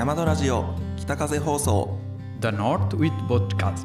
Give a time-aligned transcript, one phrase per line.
[0.00, 0.64] 山田ラジオ
[0.96, 1.98] 北風放送。
[2.40, 3.84] The North with Podcast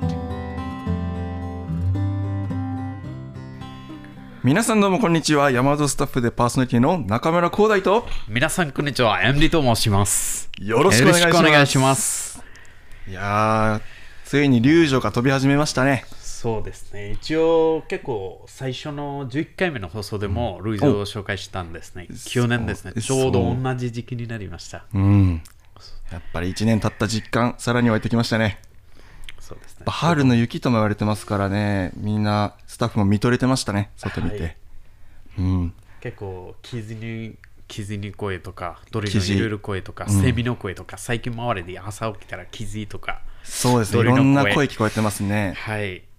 [4.42, 5.52] 皆さんどうもこんにちは。
[5.52, 8.08] 山田スタッフでパーソナリティの中村光大と。
[8.30, 9.22] 皆さんこんにちは。
[9.24, 10.50] MD と申します。
[10.58, 11.28] よろしくお願いします。
[11.28, 12.44] よろしくお願いします。
[13.10, 16.06] いやーついに龍女が飛び始めましたね。
[16.12, 17.12] そうですね。
[17.12, 22.08] 一応結構最初の11回目の放送でもルイズを紹介したんですね。
[22.26, 22.94] 去年ですね。
[23.02, 24.86] ちょうど同じ時期になりました。
[24.94, 25.42] うん
[26.12, 28.60] やっぱり1年経った実感さらに湧いてきましたね。
[29.40, 29.86] そうですね。
[30.24, 31.92] の雪とも言われてますからね。
[31.96, 34.58] みんなスタッフも見とれてましたね外見て、はい。
[35.40, 35.74] うん。
[36.02, 37.36] 結構キズに
[37.68, 44.02] キズに声とか鳥キジのいろいろ声とか、セミの声とか最近周りで朝起きたらキズとかそうですね。
[44.02, 45.54] いろんな声聞こえてますね。
[45.58, 46.04] はい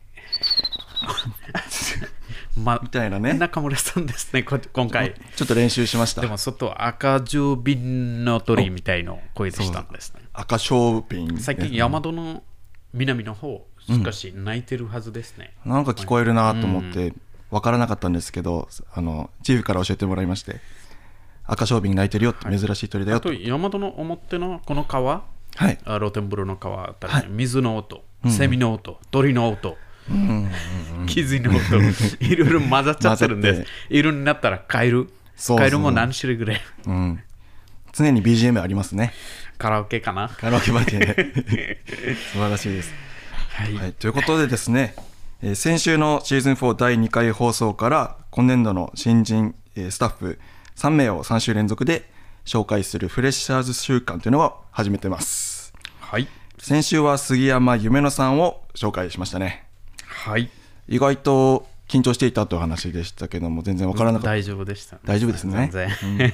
[2.56, 3.34] まみたいなね。
[3.34, 5.14] 中村さんですねこ今回。
[5.36, 6.22] ちょっと練習しました。
[6.22, 10.22] でも外赤十瓶の鳥みたいな声でしたんですね。
[10.32, 12.42] 赤小瓶最近山戸の
[12.92, 13.66] 南の方
[14.04, 17.12] 少し泣いてるはずですね、なんか聞こえるなと思って
[17.50, 20.56] 分からなかったんですけど、あのチーフから教えてもらいまして
[21.44, 25.24] 赤小瓶鳴いてるよって珍しい鳥だよと、あと山戸の表のこの川？
[25.54, 25.78] はい。
[25.84, 27.28] あ露天風呂の川あたり。
[27.28, 29.76] に水の音、セミの音鳥の音
[31.06, 31.56] 傷の音
[32.20, 33.70] いろいろ混ざっちゃってるんで混ざって。
[33.90, 35.08] 色になったらカエル
[35.46, 36.60] カエルも何種類ぐらい。
[36.86, 37.20] うん、
[37.92, 39.12] 常に BGM ありますね。
[39.58, 40.28] カラオケかな。
[40.28, 40.98] カラオケバーで。
[40.98, 42.94] ね 素晴らしいです、
[43.54, 44.94] はい、はい、ということでですね、
[45.42, 50.38] えー先週のシーズン4第2回放送から今年度の新人、えースタッフ
[50.76, 52.10] 3名を3週連続で
[52.44, 55.72] 紹介するフレッシャーズ週間というのを始めてます。
[56.00, 56.28] はい。
[56.58, 59.65] 先週は杉山夢乃さんを紹介しましたね
[60.16, 60.50] はい。
[60.88, 65.70] 意外と緊張していたという話でしたけども全然わからなかった、大丈夫でした、大丈夫ですね。
[65.72, 66.32] 全然。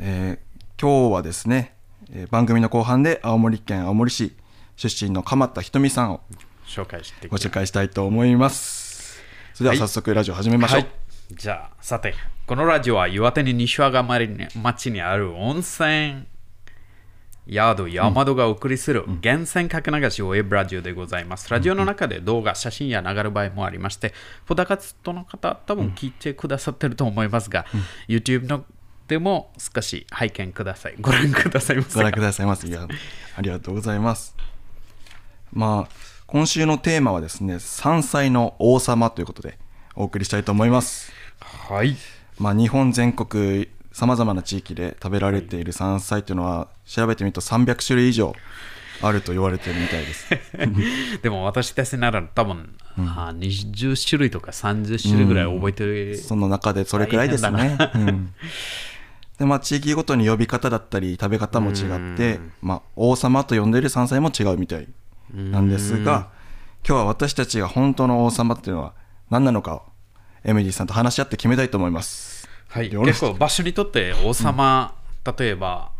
[0.00, 0.48] えー
[0.80, 1.74] 今日はですね、
[2.12, 4.36] えー番組の後半で青森県青森市
[4.76, 6.20] 出身の鎌田ひとみさんを
[6.66, 9.20] 紹介してご紹介したいと思います。
[9.54, 10.88] それでは早速ラジオ始めましょう、はい、
[11.34, 12.14] じゃあさて
[12.46, 16.26] このラジオは岩手に西和賀町にある温泉
[17.48, 21.48] 宿山戸がお送りする源泉かけ流しウェブラジオでございます。
[21.48, 24.12] ラジオの中で動画、写真や流れる場合もありまして、
[24.44, 27.64] ポダカツトの方、多分聞いてくださってると思いますが、
[28.06, 28.64] YouTube の
[29.08, 30.96] でも少し拝見ください。
[31.00, 31.94] ご覧くださいませ。
[31.94, 32.86] ご覧くださいますいや
[33.36, 34.36] ありがとうございます。
[35.50, 35.94] まあ
[36.26, 39.58] 今週のテーマはですね山菜の王様ということで
[39.96, 41.10] お送りしたいと思います。
[41.40, 41.96] はい。
[42.38, 48.34] まあ日本全国さまざまな地域で食べられている山菜というのは調べてみると300種類以上
[49.00, 50.28] あると言われてるみたいです
[51.22, 56.16] でも私たちなら多分、あ20種類とか30種類ぐらい覚えてる。
[56.18, 57.78] その中でそれくらいです大ね。
[57.94, 58.34] うん
[59.38, 64.88] でまあ、地域ごとに呼び方だったり食べ方も違って、まあ、王様と呼んでいる山菜も違うみたい
[65.32, 66.30] なんですが
[66.84, 68.94] 今日は私たちが本当の王様っていうのは
[69.30, 69.82] 何なのかを
[70.42, 72.37] エミリーさんと話し合って決めたいと思います。
[72.78, 74.94] はい、結構場所にとって王様、
[75.38, 75.90] 例えば、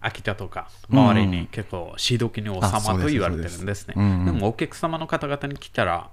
[0.00, 3.94] 秋田とか周りに結構シード機に王様と言われてるんですね。
[3.94, 4.24] そうんうん。
[4.26, 6.10] でもお客様の方々に来たら、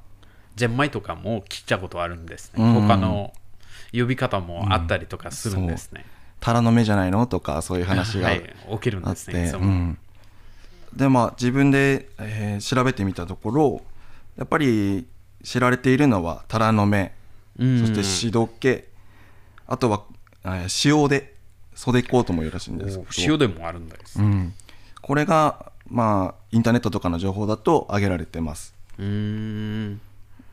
[0.56, 2.64] ゼンマイとかも切ったことあるんですね。
[2.64, 2.82] うんうん。
[2.88, 3.34] 他の
[3.94, 6.06] 呼び方もあったりとかするんですね。
[6.40, 7.28] タラの芽じゃないの？
[7.28, 9.48] とかそういう話がはい、起きるんですね。
[9.48, 9.62] いつも。
[9.62, 9.98] うん。
[10.96, 13.82] でまあ自分で、えー調べてみたところ
[14.38, 15.06] やっぱり
[15.44, 17.14] 知られているのはタラの芽
[17.60, 17.80] うん。
[17.82, 18.90] そしてしどけ、
[19.68, 20.04] あとは、
[20.44, 21.36] えー塩で
[21.76, 23.10] 袖コートもよろしいんですけど。
[23.10, 24.20] お塩でもあるんです。
[24.20, 24.54] うん、
[25.02, 28.74] これが、まあ、インターネットとかの情報だと挙げられてます。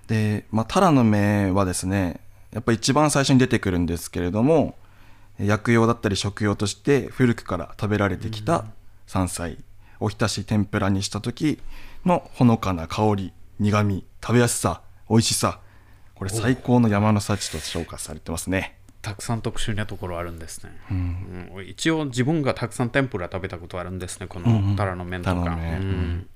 [0.07, 2.21] で、まあ、タラの芽はですね
[2.53, 4.75] やっぱり一番最初に出てくるんですけれども
[5.39, 8.67] 薬用だったり食用として古くから食べられてきた
[9.07, 9.59] 山菜
[10.01, 11.61] おひたし天ぷらにした時
[12.05, 15.61] のほのかな香り苦み食べやすさ美味しさ
[16.15, 21.67] これ最高の山の幸と紹介されてますねたくさん特殊なところあるんですね、うん。
[21.67, 25.45] 一応自分がたくさん天ぷら食べたことあるんですねこのタラの麺とか、うん。
[25.45, 26.27] うん。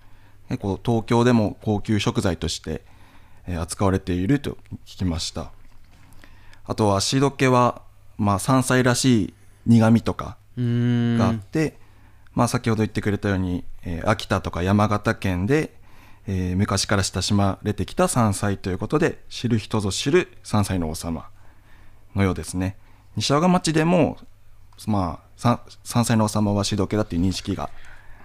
[0.48, 2.82] 結構東京でも高級食材として、
[3.46, 5.52] えー扱われていると聞きました。
[6.64, 7.82] あとはしどけは、
[8.18, 9.34] まあ、山菜らしい
[9.66, 11.18] 苦みとかうーん。
[11.18, 11.78] があって、
[12.34, 15.72] まあ、先ほど言ってくれたように、えー秋田とか山形県で、
[16.26, 21.28] えー昔から親しまれてきた山菜ということで知る人ぞ知る山菜の王様
[22.16, 22.76] のようですね
[23.14, 24.18] 西和賀町でも、
[24.86, 27.70] まあ、さ山菜の王様はしどけだっていう認識が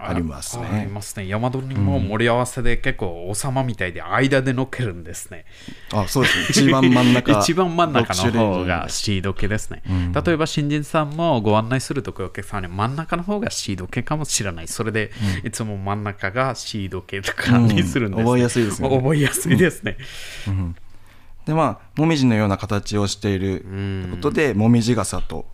[0.04, 0.86] ありますあありね。
[0.92, 1.28] ますね。
[1.28, 5.44] 山鳥にも盛り合わせで結構王様みたいで間で乗っけるんですね。
[5.92, 6.46] あ、そうですね。
[6.50, 7.32] 一番真ん中。
[7.38, 9.82] 一番真ん中の方がシード系ですね。
[10.24, 14.68] 例えば新人さんもご案内するときお客さんに真ん中の方がシード系かもしれない。
[14.68, 15.12] それで、
[15.44, 19.96] いつも真ん中がシード系とかにするんです、ね覚えやすいですよね覚えやすいですね。
[21.46, 23.64] でまあもみじのような形をしている
[24.10, 25.46] ことでもみじ傘と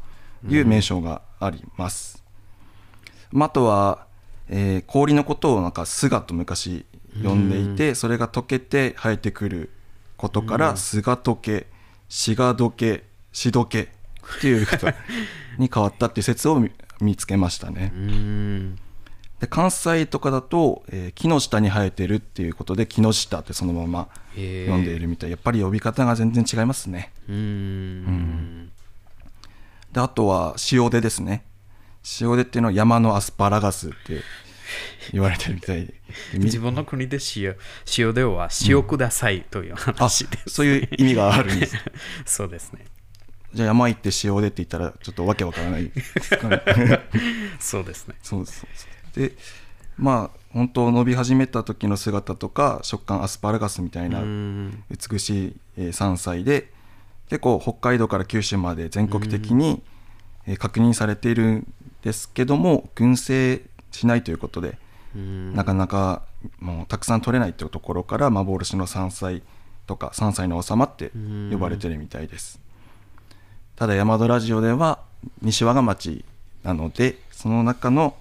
[0.49, 2.23] いう名称があります、
[3.31, 4.07] まあ、あとは、
[4.49, 6.87] えー氷のことをなんか菅と昔
[7.23, 9.71] 呼んでいてそれが溶けて生えてくる
[10.17, 11.67] ことから菅溶け
[12.09, 14.95] 志賀溶けしどけっていう言い方
[15.59, 16.71] に変わったっていう説を見
[17.01, 17.93] 見つけましたね。
[17.95, 18.79] うん。
[19.41, 25.31] で関西とかだと、えー木の下に生えてるっていうことで木の下ってそのまま読んでいるみたい。
[25.31, 27.13] やっぱり呼び方が全然違いますね。
[27.29, 28.73] うん。
[29.93, 31.45] であとは塩手ですね。
[32.21, 34.23] 塩手っていうのは山のアスパラガスって
[35.13, 35.87] 言われてるみたい。
[35.87, 35.95] で
[36.35, 37.57] み自分の国で塩
[37.97, 40.51] 塩では塩くださいというあ話です。
[40.51, 41.77] そういう意味があるんです。
[42.27, 42.85] そうですね。
[43.55, 45.89] じゃあ山行って塩手って言ったらちょっとわけわからない。
[45.89, 46.61] ですかね
[47.59, 48.15] そうですね。
[48.23, 49.33] そうですそうですで
[49.97, 54.85] まあ本当伸び始めた時の姿とか食感アスパラガスみたいなうん。
[54.91, 56.73] 美しい、えー山菜で
[57.29, 59.83] 結構北海道から九州まで全国的に、
[60.47, 63.61] えー確認されているんですけども群生
[63.91, 64.79] しないということで、
[65.15, 65.55] うん。
[65.55, 66.23] なかなか
[66.61, 69.43] もうたくさん取れないというところから幻の山菜
[69.87, 71.11] とか山菜の王様って
[71.51, 72.61] 呼ばれてるみたいです、
[73.77, 75.01] ただ山戸ラジオでは
[75.43, 76.25] 西和賀町
[76.63, 78.15] なのでその中の、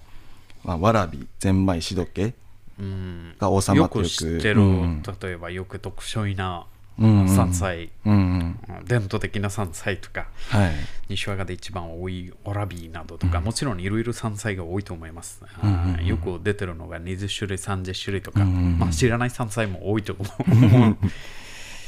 [0.68, 2.34] まあ、わらびゼンマイシドケ
[2.78, 3.36] うん。
[3.40, 5.02] が王様よくとよく知ってる、うん。
[5.02, 6.66] 例えばよく特殊な
[7.00, 7.30] うんうん。
[7.30, 8.86] 山菜、うんうん。
[8.86, 10.74] 伝統的な山菜とかはい。
[11.08, 20.98] 西和賀で一番多いオラビなどとか、もちろんいろいろ山菜が多いと思います、あーよく出てるのが20種類30種類とか、まあ、知らない山菜も多いと思う。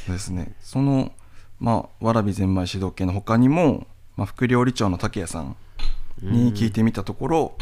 [0.06, 0.54] そ うですね。
[0.60, 1.12] その
[1.58, 3.86] まあわらびゼンマイ指導系の他にも、
[4.16, 5.56] まあ、副料理長の竹谷さん
[6.22, 7.58] に聞いてみたところ、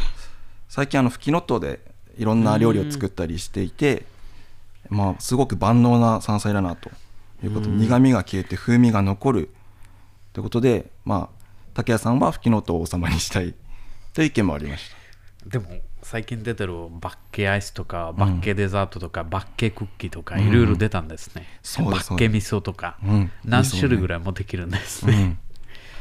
[0.69, 1.81] 最近あのフキノトウで
[2.19, 4.05] いろんな料理を作ったりしていて、
[4.89, 6.91] まあすごく万能な山菜だなと
[7.43, 7.69] いうこと。
[7.69, 9.51] で、苦みが消えて風味が残る
[10.33, 11.39] ということでまあ
[11.75, 13.55] 竹谷さんはフキノトウを王様にしたい
[14.13, 15.49] という意見もありました。
[15.49, 15.67] でも
[16.03, 23.31] 最近出てるバッケアイスとかバッケデザートとか、バッケクッキーとかいろいろ出たんですね、そうですバッケ味噌とか、うん。
[23.45, 25.39] 何種類ぐらいもできるんですね、うん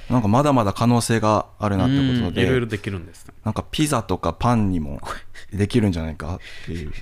[0.10, 5.02] なんかまだまだ可能性があるなってことで、うんいろいろできるんですねなんかピザとかパンにも
[5.54, 6.94] できるんじゃないかっていう。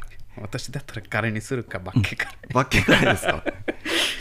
[0.42, 3.42] 私だったらカレーにするかバッケカレー、バッケカレーですか？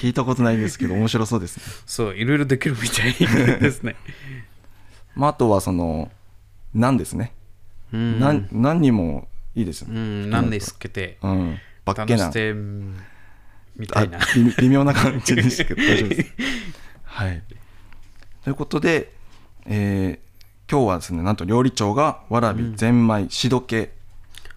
[0.00, 1.62] 聞いたことないんですけど面白そうですね。
[1.86, 3.12] そういろいろできるみたい
[3.58, 3.96] ですね
[5.16, 6.12] まあ、あとはその、
[6.72, 7.32] なんですね？
[7.92, 9.26] うんなん何にも
[9.56, 9.98] いいですようね。
[10.00, 11.58] んなんでつけてうん。
[11.84, 12.30] バッケナン。
[12.30, 12.52] して
[13.76, 16.32] みたあいな微 微妙な感じでしたけど大丈夫です。
[17.02, 17.42] はい。
[18.44, 19.12] ということで、
[19.66, 20.24] えー
[20.70, 23.92] 今日はですね、なんと料理長がわらび、ゼンマイ、しどけ、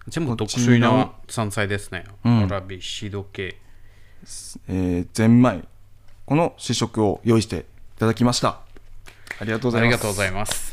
[0.08, 2.04] 全部特殊な山菜ですね。
[2.24, 3.58] うんわらび、しどけ。
[4.68, 5.68] えー、ゼンマイ、
[6.24, 7.64] この試食を用意してい
[7.98, 8.60] ただきました。
[9.38, 9.82] ありがとうございます。
[9.82, 10.72] ありがとうございます。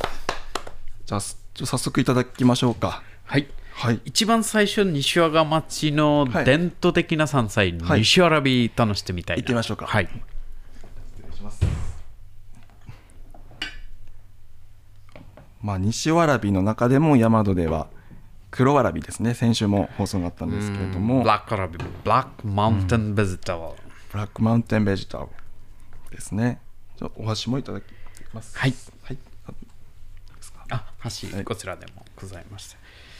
[1.05, 3.03] じゃあ、早速いただきましょうか。
[3.25, 3.47] はい。
[3.73, 3.99] はい。
[4.05, 9.41] 一番最初、西和賀町のはい伝統的な山菜、はい西わらび楽してみたいな。
[9.41, 10.05] 行ってみましょうかはい。
[10.05, 11.84] 失礼します。
[15.65, 17.87] まあ、西わらびの中でも山戸では
[18.51, 19.33] 黒わらびですね。
[19.33, 21.23] 先週も放送があったんですけれども。
[21.23, 23.69] ブラックわらび、ブラックマウンテンベジタブル。
[24.11, 26.61] ブラックマウンテンベジタブルですね。
[26.97, 27.83] じゃあお箸もいただき
[28.31, 28.55] ます。
[28.55, 29.17] はい、はい、
[30.69, 31.43] ああ、箸、はい。
[31.43, 32.77] こちらでもございました。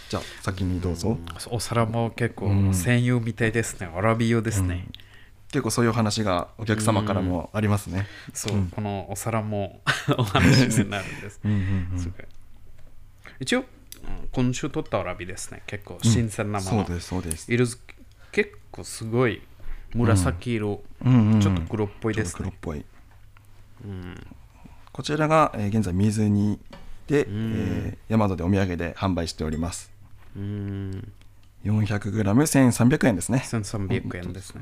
[0.09, 1.17] じゃあ先にどうぞ、
[1.49, 3.87] お皿も結構専用みたいですね。
[3.87, 4.85] わらび用ですね。
[5.55, 9.79] 結構そういう話がお客様からもありますね、そう、このお皿も
[10.17, 11.39] お話になるんです。
[11.45, 11.97] うんうんうん。
[11.97, 12.27] すごい。
[13.39, 13.65] 一応、うん
[14.33, 15.63] 今週取ったわらびですね。
[15.65, 16.85] 結構新鮮なもの。
[16.85, 17.51] そうですそうです。
[17.51, 17.65] 色
[18.33, 19.41] 結構すごい
[19.93, 21.39] 紫色、うんうんうん。
[21.39, 22.33] ちょっと黒っぽいですね。
[22.37, 22.85] 黒っぽい、
[24.91, 26.59] こちらが、えー現在水煮
[27.07, 29.89] で、えー、大和でお土産で販売しております。
[30.35, 31.13] うーん、
[31.63, 33.41] 400g1300 円ですね。
[33.45, 34.61] 1300円ですね。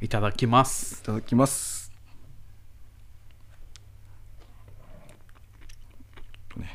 [0.00, 1.06] いただきますい。
[1.06, 1.92] ただきます
[6.56, 6.66] やっ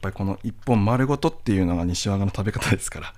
[0.00, 3.14] ぱりこの一本丸ごとっていうのが西和賀の食べ方ですから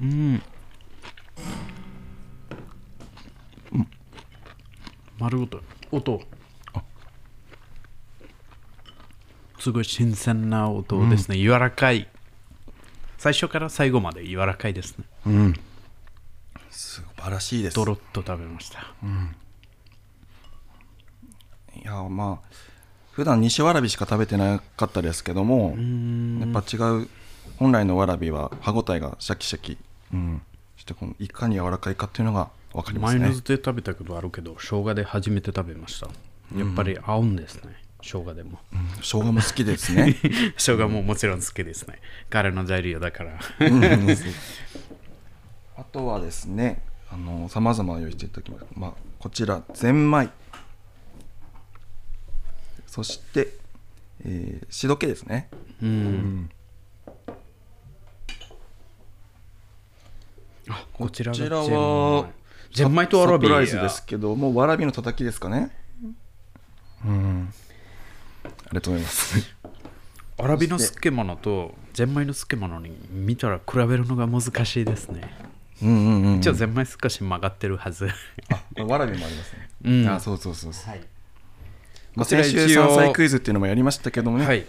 [0.00, 0.42] うん。
[5.18, 5.62] 丸ごと。
[5.90, 6.20] 音。
[9.58, 12.08] すごい新鮮な音ですね、柔らかい
[13.26, 15.04] 最初から最後まで柔らかいですね。
[15.26, 15.54] うん。
[16.70, 17.74] 素晴らしいです。
[17.74, 18.94] ドロッと食べました。
[21.74, 22.48] いやまあ
[23.10, 25.76] 普段西わらびしか食べてなかったですけども
[26.38, 27.08] やっぱ違う
[27.58, 29.76] 本来のわらびは歯ごたえがシャキシャキ、
[30.14, 30.40] うん、
[30.76, 33.18] そしてこのいかに柔らかいかっていうのが分かりますね。
[33.18, 36.06] マヨネーズで食べたことあるけど生姜で初めて食べました。
[36.56, 37.74] やっぱり合うんですね、
[38.06, 38.60] 生姜でも。
[38.72, 40.16] うん生姜も好きですね。
[40.56, 42.00] 生姜ももちろん好きですね。
[42.30, 43.38] 彼の材料だから。
[45.76, 50.30] あとはですねあのさまざま用意していただきます、まあ、こちらゼンマイ。
[52.86, 53.48] そして、
[54.24, 55.50] えー、しどけですね。
[55.82, 56.50] うん。
[60.68, 62.28] あこちらがこちらは
[62.72, 65.70] ゼンマイとアラビサプライズですけどもわらびのたたきですかね。
[67.04, 67.52] うん
[68.66, 69.56] ありがとうございます。
[70.38, 75.22] アラビの漬物とゼンマイの漬物に見たら比べるのが難しいですね。
[75.82, 78.08] うんうんうん一応ゼンマイ少し曲がってるはず。
[78.50, 80.08] あわらびもありますね、うん。
[80.08, 81.00] あそうそうそうそう、はい。
[82.14, 84.38] まあ、こちら先週山菜クイズっていうのもやりましたけども。
[84.38, 84.66] ね、はい。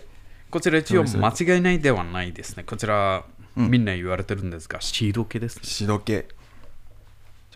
[0.50, 2.64] こちら一応間違いないではないですね。
[2.64, 3.26] こちら、
[3.56, 5.64] みんな言われてるんですが、シード系ですね。
[5.64, 6.28] しどけ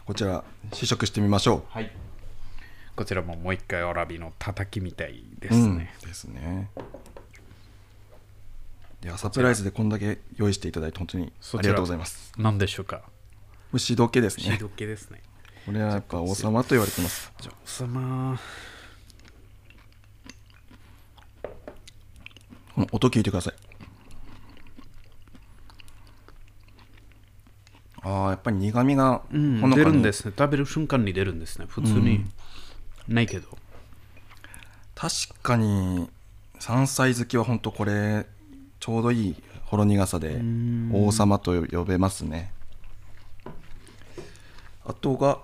[0.06, 0.44] こちら
[0.74, 1.92] 試食してみましょはい。
[2.96, 5.94] こちらももう一回アラビのたたきみたいでうすね。
[6.02, 6.70] うんですね
[9.04, 12.98] いやサプライズでこんだけ用意していただいて本当にありがとうございます何でしょうか？
[12.98, 13.08] こ
[13.74, 15.24] れしどけですねですね。
[15.66, 18.40] これはやっぱ王様と言われてますじゃあ、おさま。
[22.76, 23.54] この音聞いてください
[28.04, 30.34] ああやっぱり苦みがうん、ほのかに出るんですね。
[30.38, 31.66] 食べる瞬間に出るんですね。
[31.68, 32.26] 普通に
[33.08, 33.58] ないけど。
[34.96, 36.10] 確かに
[36.60, 38.28] 山菜好きは本当これ
[38.80, 40.40] ちょうどいいほろ苦さで
[40.94, 42.54] 王様と呼べますね
[44.86, 45.40] あとが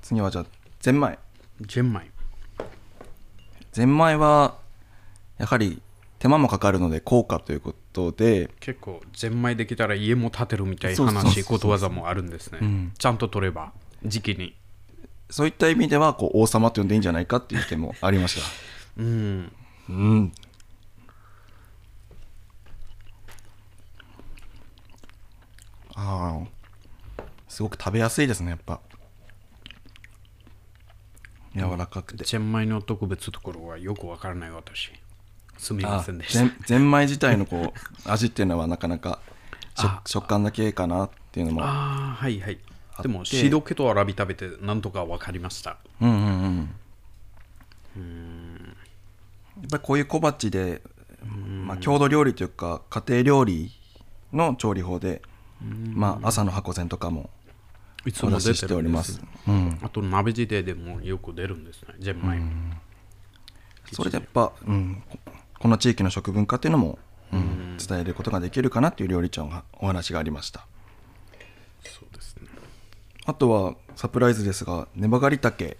[0.00, 0.46] 次はじゃあ
[0.78, 1.18] ゼンマイ
[1.60, 2.10] ジェンマイ。
[3.72, 4.56] ゼンマイは
[5.38, 5.80] やはり
[6.18, 12.58] 手間もかかるので高価ということで結構、ゼンマイできたら家も建てるみたいな話、ことわざもあるんですね。
[12.60, 13.72] んちゃんと取れば、
[14.04, 14.54] 時期に。
[15.30, 18.46] そういった意味ではこう王様と呼んでいいんじゃないかっていう意見もありました
[19.00, 19.52] うん。
[19.88, 20.32] うん
[25.94, 28.80] ああすごく食べやすいですねやっぱ
[31.54, 34.92] 柔らかくてチェンマイの特別ところはよくわからない私。
[35.58, 36.88] すみまあせんでしたゼン。
[36.90, 39.20] マイ自体のこう味っていうのはなかなか
[40.06, 42.58] 食感だけかなっていうのもああ、はいはい。
[43.02, 45.78] でも、てシード系とアラビ食べてなんとかわかりました。
[46.00, 46.70] うんうん
[47.96, 48.76] うん。
[49.60, 50.82] やっぱりこういう小鉢で、
[51.24, 53.72] まあ、郷土料理というか家庭料理
[54.32, 55.22] の調理法で、
[55.60, 57.30] まあ、朝の箱膳とかも
[58.06, 59.14] いつも出お出ししております。
[59.14, 59.22] す。
[59.46, 62.38] うん、あと、鍋自体でもよく出るんですね、ジェンマイ。
[63.92, 65.18] それでやっぱ、うん、こ
[65.58, 66.98] この地域の食文化っていうのも、
[67.32, 70.66] うん、伝えることができるかなっていう料理長がお話がありました。
[73.26, 75.76] あとはサプライズですがネバガリタケ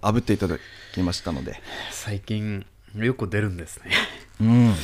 [0.00, 0.56] 炙っていただ
[0.94, 1.60] きましたので
[1.90, 3.92] 最近、よく出るんですね。
[4.40, 4.74] うん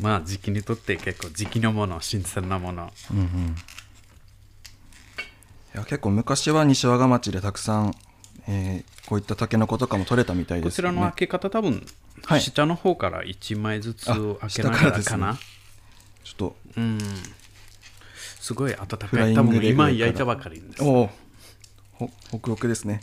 [0.00, 2.90] まあ、時期にとって結構時期のもの、新鮮なもの。
[5.74, 7.94] いや結構昔は西和賀町でたくさん、
[8.46, 11.86] えーこういったタケノコとかも取れたみたいですよねこちらの開け方、多分、
[12.24, 15.38] はい下の方から1枚ずつあ開けながらかな。
[16.24, 16.98] ちょっとうん。
[18.40, 19.34] すごい温かい。
[19.34, 20.82] 多分今焼いたばかりです。
[20.82, 21.10] おおほ
[22.30, 23.00] ホクホクですね。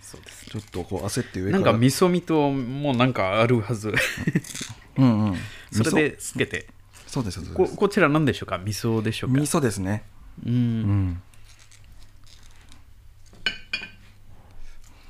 [0.00, 1.64] そうですちょっとこう焦って上から。
[1.64, 3.92] なんか味噌味ともなんかあるはず。
[4.96, 5.36] うんうん。
[5.72, 6.68] それでつけて。
[7.06, 7.56] そうですそうです。
[7.56, 8.58] ここちら何でしょうか？
[8.58, 9.40] 味噌でしょうか？
[9.40, 10.04] 味噌ですね。
[10.44, 10.48] う。
[10.48, 11.22] うん。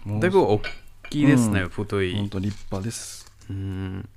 [0.07, 0.63] うだいぶ大
[1.11, 1.69] きいですね、うん。
[1.69, 2.31] 太本い。
[2.31, 3.33] 当立派です。
[3.49, 4.09] うん。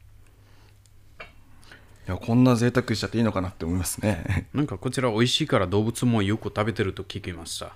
[2.08, 4.48] いやこんな贅沢しちゃっていいのかなって思いますね。
[4.54, 7.76] なんかこちら美味しいから動物もよく食べてると聞きました。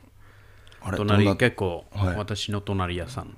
[0.82, 2.16] 隣結構、はい。
[2.16, 3.38] 私の隣屋さん。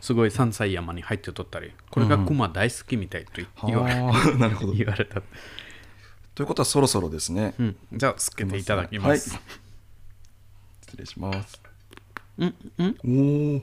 [0.00, 3.94] すごい山菜山に入ってとったり、これがクマ大好きみたいと言われ,、
[4.38, 4.72] なるほど。
[4.72, 5.22] 言われた。
[6.34, 9.30] ということはそろそろですね、うん、じゃあつけていただきます。
[9.30, 9.40] はい。
[10.82, 11.60] 失礼します。
[12.38, 12.96] うんうん。
[13.04, 13.62] おお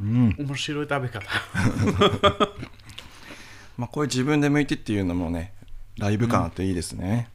[0.00, 0.34] うん。
[0.38, 1.20] 面白い食べ方。
[3.76, 5.52] まあこういう自分で剥いてっていうのもね
[5.98, 7.28] ライブ感あっていいですね、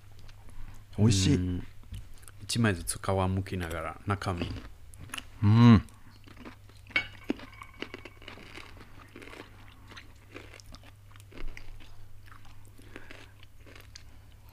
[0.98, 1.62] 美味しい、
[2.44, 4.50] 一枚ずつ皮むきながら中身。
[5.44, 5.82] うん。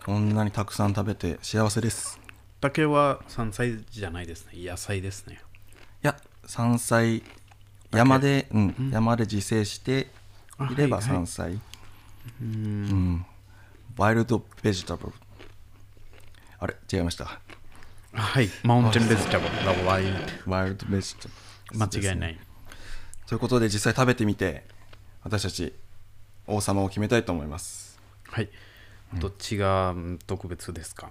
[0.05, 2.19] こんなにたくさん食べて幸せです。
[2.61, 4.55] 竹は山菜じゃないですね。
[4.57, 5.41] 野菜ですね。
[6.03, 7.23] いや山菜
[7.93, 10.09] 山で、うん山で自生して
[10.69, 11.17] いればあはいはい。
[11.17, 11.61] 山菜。
[12.43, 13.25] うん
[14.01, 15.13] ワイルドベジタブル。
[16.59, 17.39] あれ違いました？
[18.15, 18.49] はい。
[18.63, 19.87] マウンテンベジタブル。
[19.87, 20.05] ワイ
[20.47, 21.29] ワイルドベジタ
[21.71, 21.79] ブル。
[21.79, 22.39] 間違いない。
[23.27, 24.65] ということで実際食べてみて
[25.23, 25.75] 私たち
[26.47, 28.01] 王様を決めたいと思います。
[28.31, 28.49] はい。
[29.19, 31.11] どっちがうん特別ですか？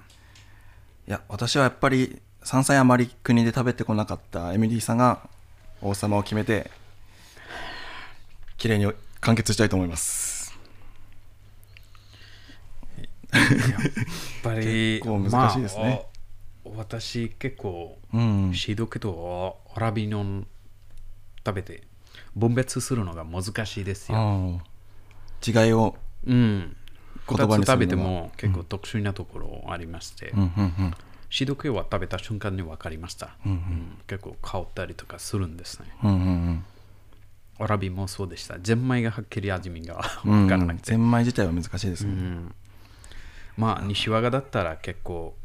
[1.07, 5.29] いや私はやっぱり山菜あまり国で食べてこなかったエミリーさんが
[5.83, 6.71] 王様を決めて
[8.57, 8.91] 綺麗に
[9.21, 10.39] 完結したいと思います
[12.97, 13.07] やっ
[14.43, 15.83] ぱり、結構難しいですね。
[15.83, 15.99] まあ
[16.65, 20.47] お私結構、うんシード系とアラビノン
[21.45, 21.83] 食べて
[22.35, 24.61] 分別するのが難しいですよ。
[25.45, 25.95] 違いを
[26.25, 26.75] うん。
[27.27, 30.93] 言葉に食べても結構特殊なところありまして、うんうんうん。
[31.29, 35.87] シード系は食べた瞬間に分かりました、うん結構香ったりとかするんですね。
[36.03, 36.65] うんうん
[37.61, 38.57] アラビもそうでした。
[38.59, 40.47] ゼンマイがはっきり味見がうん。
[40.47, 40.91] 分からなくて。
[40.91, 42.55] ゼンマイ自体は難しいですね、うん
[43.59, 45.35] まあ西和賀だったら結構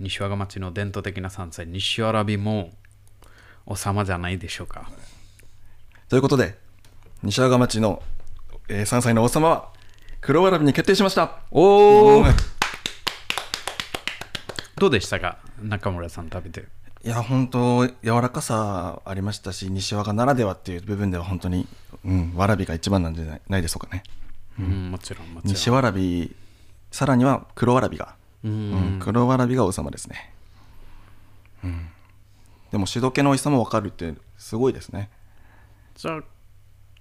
[0.00, 2.70] 西和賀町の伝統的な山菜西わらびも
[3.66, 4.90] お様じゃないでしょうか。
[6.08, 6.56] ということで
[7.22, 8.02] 西和賀町の、
[8.68, 9.68] えー山菜の王様は
[10.22, 11.40] 黒わらびに決定しました。
[11.50, 12.24] おおお
[14.78, 15.36] どうでしたか？
[15.60, 16.64] 中村さん食べて。
[17.04, 21.68] いや本当柔らかさありましたし西和賀ならではっていう部分では本当に、
[22.04, 24.02] うん、わらびが一番なんじゃないないでしょうかね
[24.58, 25.54] うん、もちろんもちろん。
[25.54, 26.34] 西わらび
[26.90, 30.32] さらには黒わらびが、ううんん黒わらびが王様ですね、
[31.62, 31.88] うん、
[32.70, 35.10] でも汁気の美味しさも分かるってすごいですね。
[35.96, 36.22] じゃあ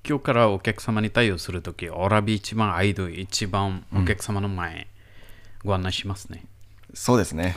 [0.07, 4.87] 今日からお客様に対応するときオラビ一番アイドル一番お客様の前、
[5.63, 6.43] ご案内しますね。
[6.93, 7.55] そうですね。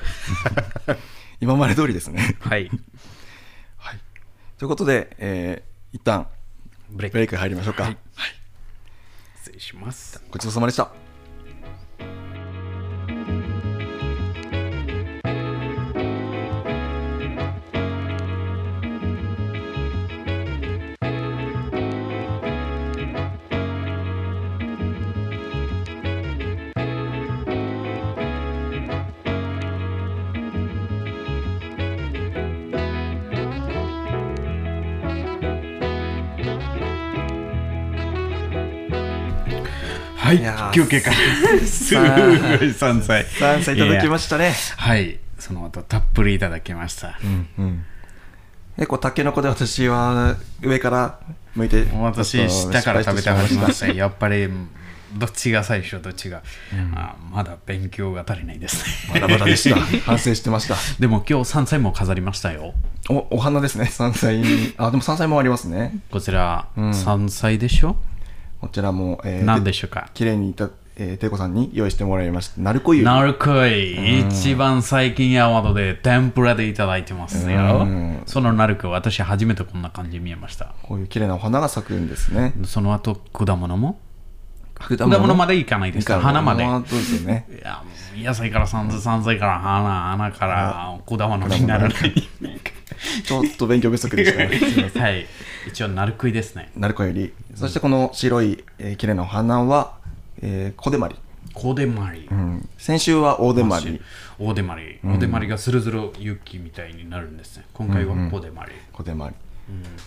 [1.40, 2.36] 今まで通りですね。
[2.40, 2.70] はい。
[4.58, 6.28] ということで、えー一旦
[6.90, 7.12] ブレイク。
[7.14, 7.96] ブレイク入りましょうか、はい
[9.50, 10.22] 失礼します。
[10.30, 11.09] ごちそうさまでした。
[40.72, 41.16] 休憩から
[41.66, 42.00] すご
[42.64, 44.52] い山菜山菜いただきましたね。
[44.76, 47.84] はいその後たっぷりいただきました、うんうん。
[48.76, 51.18] 結構たけのこで私は上から
[51.54, 53.86] 向いて私下から食べてま失した。
[53.88, 54.48] やっぱり
[55.14, 56.42] どっちが最初どっちが、
[56.94, 59.20] あまだ勉強が足りないですね。
[59.20, 60.76] ましたバラバラでした 反省してました。
[61.00, 62.74] でも今日山菜も飾りましたよ。
[63.08, 63.86] おお花ですね。
[63.86, 64.72] 山菜に。
[64.76, 65.98] あでも山菜もありますね。
[66.10, 66.94] こちら、ん。
[66.94, 67.96] 山菜でしょ？
[68.60, 70.10] こちらも、えー何でしょうか？
[70.12, 72.60] きれいにいた、えー、ていこさんに用意してもらいました。
[72.60, 77.78] 鳴子湯なるこい、一番最近ヤマトで天ぷらでいただいてますよ。
[77.80, 78.22] うん。
[78.26, 80.74] そのなるこ私初めてこんな感じ見えました。
[80.82, 82.52] こういう綺麗なお花が咲くんですね。
[82.64, 83.98] その後果物も？
[84.74, 86.20] 果果物までいかないですか？
[86.20, 86.64] 花まで。
[86.64, 87.46] ですよね。
[87.50, 87.82] いや
[88.16, 92.14] 野菜から山菜、山菜から花、花から果物にならない。
[93.24, 95.26] ちょっと勉強不足でしたね はい。
[95.68, 96.70] 一応、なるくいですね。
[96.76, 99.94] 鳴子よりそしてこの白い、えー、綺麗なお花は、
[100.42, 101.16] えー、小手まり、
[101.54, 102.34] 小手まりう。
[102.34, 104.00] ん、先週は大手まり
[104.38, 104.98] 大手まり。
[105.04, 107.64] 大手まりがスルスル雪みたいになるんですね。
[107.74, 108.72] 今回は小手まり。
[108.92, 109.34] 小手まり、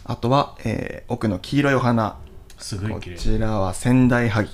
[0.06, 2.18] あとは、えー奥の黄色いお花こ
[2.58, 3.18] すごい綺麗。
[3.18, 4.50] ちらは仙台萩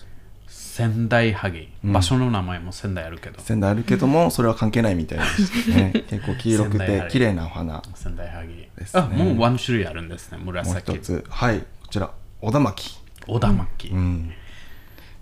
[0.80, 1.68] 仙台ハギ。
[1.84, 3.42] 場所の名前も仙台あるけど。
[3.42, 8.68] 仙台あるけどもそれは関係ないみたいです ね結構黄色くて綺麗なお花も仙台ハギ。
[8.78, 10.38] ですねあ、もうワン種類あるんですね。
[10.42, 11.02] う紫一。
[11.02, 12.10] つはいこちら
[12.42, 13.90] 小田巻小田巻。
[13.90, 14.32] うん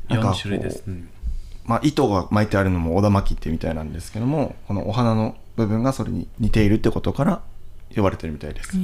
[0.08, 1.04] なんか4種類ですね。
[1.65, 7.41] まあ、糸が巻いてあるのも小田巻ってみたいなんですけどもこのお花の部分がそれに似ているってことから
[7.93, 8.78] 呼ばれてるみたいです、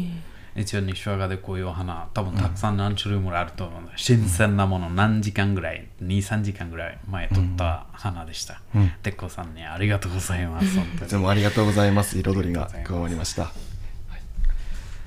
[0.56, 8.92] 一応西和賀でこういうお花多分たくさん何種類もあると思うので、新鮮なもの何時間ぐらい23時間ぐらい前撮った花でした、うん。
[9.02, 11.06] 鉄子さんにありがとうございます本当に。
[11.06, 12.20] いつもありがとうございます。
[12.20, 13.44] 彩りが加わりました。
[13.44, 13.54] はい。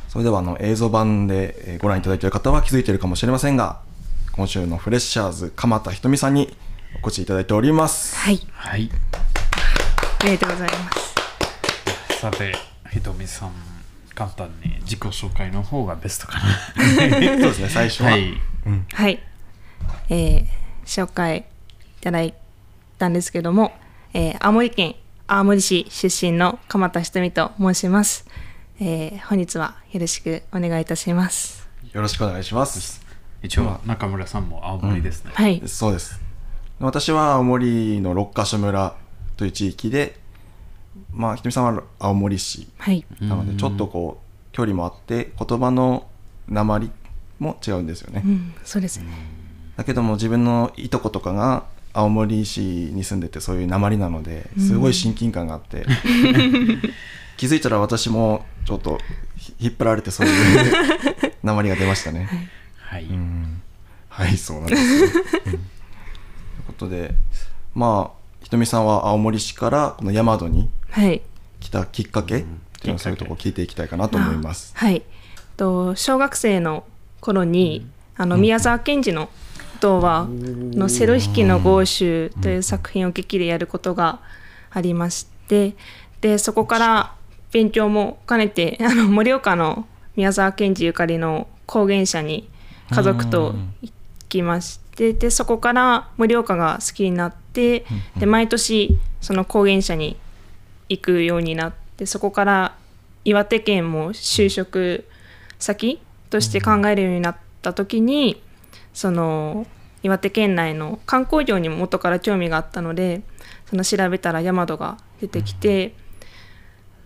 [0.09, 3.80] それではあの映像版でえーご覧いただいている方は気づいているかもしれませんが
[4.32, 6.56] 今週のフレッシャーズ鎌田ひとみさんに
[7.02, 8.16] お越しいただいております。
[8.16, 8.90] はい、はい。
[10.20, 10.90] ありがとうございま
[12.11, 12.20] す。
[12.20, 12.56] さて
[12.90, 13.76] ひとみさん
[14.16, 16.44] 簡単に自己紹介の方がベストかな。
[16.74, 18.40] そうですね最初は、はい。
[18.92, 19.22] はい、
[20.09, 20.46] えー
[20.87, 22.33] 紹介いただい
[22.96, 23.76] たんですけども、
[24.14, 24.96] えー青森県
[25.29, 28.26] 青森市出身の鎌田ひとみと申します、
[28.81, 31.68] えー本日はよろしくお願いいたします。
[31.92, 33.05] よろしくお願いします。
[33.42, 35.33] 一応、中村さんも青森ですね。
[35.35, 35.62] はい。
[35.66, 36.20] そうです。
[36.81, 38.94] 私は青森の六ヶ所村
[39.37, 40.18] という地域で
[41.16, 43.05] まあひとみさんは青森市はい。
[43.20, 46.07] なのでちょっとこう距離もあって言葉の
[46.48, 46.90] 訛り
[47.38, 48.98] も違うんですよね、うんそうです。
[48.98, 49.07] ね
[49.76, 55.87] だけども自分のいとことかが青森市に住んでてそういう訛りなのですごい親近感があって、
[57.37, 58.98] 気づいたら私もちょっと
[59.37, 60.72] ひ引っ張られてそういう
[61.44, 63.05] 訛りが出ましたね、はい。
[63.05, 63.62] うん。
[64.16, 65.12] はいそうなんです
[65.44, 65.59] という
[66.66, 67.14] ことで
[67.74, 70.70] まあひとみさんは青森市からこの山戸にはい
[71.61, 72.38] 来たきっかけ？
[72.38, 72.46] ってい
[72.85, 74.72] うのをそういうところ聞いていきたいかなと思います。
[74.76, 75.02] はい。
[75.56, 76.85] と小学生の
[77.20, 79.28] 頃に、あの宮沢賢治の
[79.80, 84.20] 童話の「セロ弾きの豪州」という作品を劇でやることが
[84.70, 85.74] ありまして
[86.20, 87.14] でそこから
[87.52, 92.48] 勉強も兼ねてあの盛岡の宮沢賢治ゆかりの高原社に
[92.90, 93.92] 家族と行
[94.28, 97.85] きましてでそこから盛岡が好きになって
[98.18, 100.16] で毎年その高原社に
[100.88, 102.77] 行くようになってそこから
[103.25, 105.05] 岩手県も就職
[105.59, 108.40] 先として考えるようになった時に、
[108.92, 109.66] その
[110.03, 113.22] 岩手県内の観光業にも元から興味があったので
[113.68, 115.94] その調べたら大和が出てきて、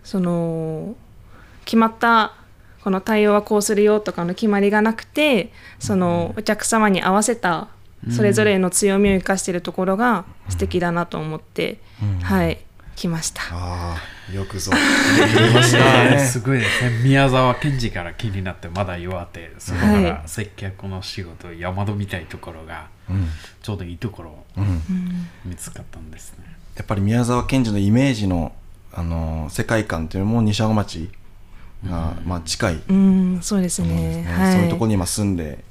[0.05, 0.95] その
[1.64, 2.35] 決まった
[2.83, 7.69] この対応はこうするよとかの決まりがなくてそのお客様に合わせた
[8.11, 11.79] それぞれの強みを生かしているところが素敵だなと思って、
[12.23, 12.59] はい
[13.01, 13.43] 来ました。
[13.51, 14.71] ああよくぞ
[15.35, 16.99] 言いました すごいですね。
[17.03, 23.29] 宮沢賢治から気になってまだ岩手、そこから接客の仕事、山戸みたいところが、うん
[23.63, 26.45] ちょうどいいところをうん見つかったんですね。
[26.77, 28.53] やっぱり宮沢賢治のイメージの、
[28.93, 31.11] あのー世界観っていうのも西山町
[31.87, 34.23] が、まあ、近いとうん、そうです思うんですね。
[34.25, 34.53] ね、はい。
[34.53, 35.65] そういうところに今住んで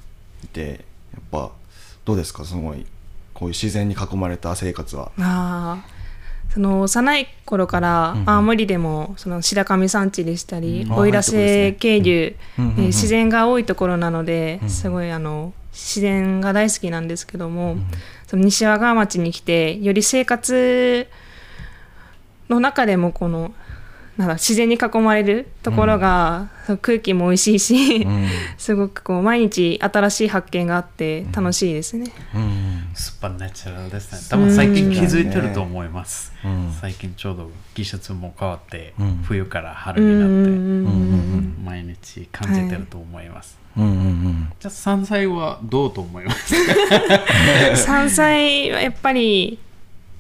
[0.44, 1.52] いてやっぱ
[2.06, 2.44] どうですか？
[2.44, 2.86] すごい
[3.36, 5.12] こういう自然に囲まれた生活は。
[5.20, 5.99] ああ
[6.54, 10.92] その幼い頃から青森でもその白神山地でしたりうん。
[10.94, 12.36] 奥入瀬渓流、
[12.78, 14.70] 自然が多いところなのでうん。
[14.70, 17.08] すごいあの自然が大好きなん。
[17.08, 17.78] ですけども、
[18.28, 21.08] その西和賀町に来てより生活
[22.50, 23.54] の中でもこの
[24.20, 28.28] なんだ自然に囲まれるところが、そう空気も美味しいし、うん。
[28.58, 32.12] すごくこう毎日新しい発見があって楽しいですね。
[32.36, 32.90] うん。
[32.94, 34.20] スーパーナチュラルですね。
[34.30, 36.34] 多分最近気づいてると思います。
[36.44, 36.74] うん。
[36.82, 39.24] 最近ちょうど季節も変わって、うん。
[39.24, 41.64] 冬から春になって、うんうんうんうんうん。
[41.64, 43.58] 毎日感じてると思います。
[43.78, 44.52] うんうんうん。
[44.60, 46.54] じゃあ山菜はどうと思います
[47.86, 49.60] 山菜はやっぱり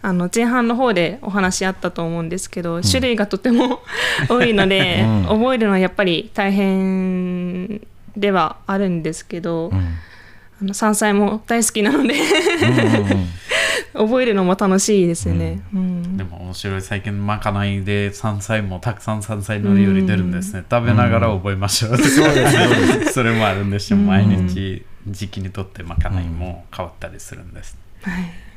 [0.01, 3.81] あの前半の方でお話あったと思うんですけど、種類がとても
[4.29, 5.39] 多いので、うん。
[5.39, 7.81] 覚えるのはやっぱり大変
[8.15, 9.77] ではあるんですけど、うん。
[10.61, 12.15] あの山菜も大好きなので
[13.93, 15.61] 覚えるのも楽しいですね。
[15.73, 16.17] うん。
[16.17, 23.97] でも面白い最近まかないで山菜もたくさん山菜の料理出るんですね、食べながら覚えましょう、それもあるんですよ。
[23.97, 28.48] 毎日時期にとってまかないも変わったりするんです、はい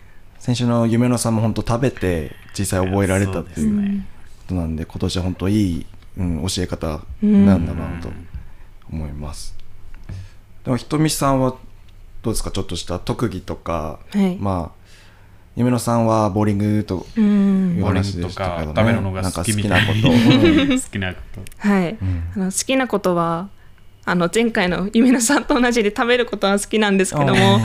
[0.43, 4.05] 先週の夢野さんも本当食べて実際覚えられたっていうこ
[4.49, 5.87] となんで今年は本当いい、
[6.19, 8.09] うん、教え方なんだなと
[8.91, 9.55] 思います、
[10.65, 11.55] でもひとみさんは
[12.23, 12.51] どうですか？
[12.51, 14.37] ちょっとした特技とか、はい。
[14.37, 14.83] まあ
[15.55, 17.77] 夢野さんはボーリングとうん。
[17.77, 20.81] いうボーリン話でグとかしたけどね食べるのがなんか好きみたい好きなこと、うん。
[20.81, 21.69] 好きなこと。
[21.69, 21.99] はい、
[22.35, 23.49] あの好きなことは
[24.05, 27.61] あの前回の夢野さんと同じで食べることは好きなんですけども